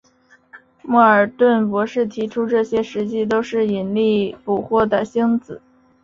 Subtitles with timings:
[0.81, 5.61] 莫尔顿博士提出这些实际都是引力捕获的星子。